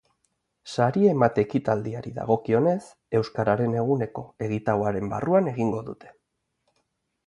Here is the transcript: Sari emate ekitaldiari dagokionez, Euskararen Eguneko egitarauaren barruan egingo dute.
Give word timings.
Sari 0.75 1.03
emate 1.09 1.43
ekitaldiari 1.47 2.15
dagokionez, 2.17 2.75
Euskararen 3.21 3.79
Eguneko 3.85 4.27
egitarauaren 4.49 5.17
barruan 5.17 5.55
egingo 5.57 5.89
dute. 5.93 6.17